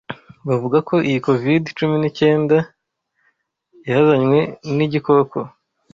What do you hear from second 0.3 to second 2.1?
Bavuga ko iyi covid cumi